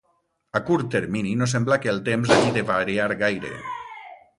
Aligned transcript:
A 0.59 0.61
curt 0.69 0.87
termini 0.95 1.35
no 1.41 1.49
sembla 1.53 1.79
que 1.85 1.95
el 1.95 2.03
temps 2.11 2.35
hagi 2.37 2.51
de 2.59 2.67
variar 2.75 3.13
gaire. 3.25 3.59